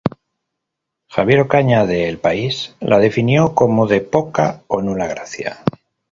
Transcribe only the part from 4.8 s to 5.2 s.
nula